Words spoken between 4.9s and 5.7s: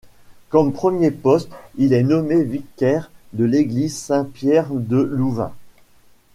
Louvain.